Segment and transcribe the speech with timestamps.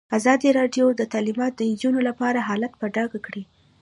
[0.17, 3.43] ازادي راډیو د تعلیمات د نجونو لپاره حالت په ډاګه کړی.